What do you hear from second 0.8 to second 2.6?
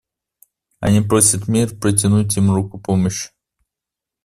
просят мир протянуть им